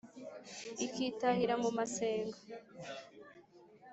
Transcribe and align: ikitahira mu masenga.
ikitahira 0.85 1.53
mu 1.63 1.69
masenga. 1.77 2.37